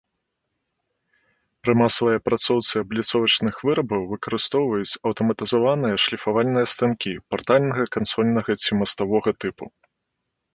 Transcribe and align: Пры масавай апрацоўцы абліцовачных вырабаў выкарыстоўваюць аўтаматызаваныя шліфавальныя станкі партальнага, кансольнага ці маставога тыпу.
Пры 1.65 1.73
масавай 1.81 2.15
апрацоўцы 2.19 2.73
абліцовачных 2.83 3.55
вырабаў 3.69 4.01
выкарыстоўваюць 4.13 4.97
аўтаматызаваныя 5.11 6.01
шліфавальныя 6.05 6.65
станкі 6.73 7.13
партальнага, 7.35 7.83
кансольнага 7.99 8.51
ці 8.65 8.71
маставога 8.81 9.29
тыпу. 9.41 9.65